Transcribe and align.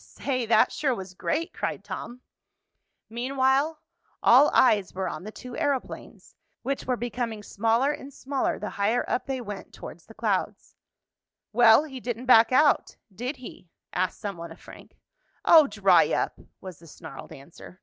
"Say, 0.00 0.46
that 0.46 0.70
sure 0.70 0.94
was 0.94 1.12
great!" 1.12 1.52
cried 1.52 1.82
Tom. 1.82 2.20
Meanwhile, 3.10 3.82
all 4.22 4.48
eyes 4.54 4.94
were 4.94 5.08
on 5.08 5.24
the 5.24 5.32
two 5.32 5.56
aeroplanes, 5.56 6.36
which 6.62 6.84
were 6.86 6.96
becoming 6.96 7.42
smaller 7.42 7.90
and 7.90 8.14
smaller 8.14 8.60
the 8.60 8.70
higher 8.70 9.04
up 9.10 9.26
they 9.26 9.40
went 9.40 9.74
towards 9.74 10.06
the 10.06 10.14
clouds. 10.14 10.76
"Well, 11.52 11.82
he 11.82 11.98
didn't 11.98 12.26
back 12.26 12.52
out; 12.52 12.94
did 13.12 13.38
he?" 13.38 13.70
asked 13.92 14.20
some 14.20 14.36
one 14.36 14.52
of 14.52 14.60
Frank. 14.60 14.96
"Oh, 15.44 15.66
dry 15.66 16.12
up!" 16.12 16.38
was 16.60 16.78
the 16.78 16.86
snarled 16.86 17.32
answer. 17.32 17.80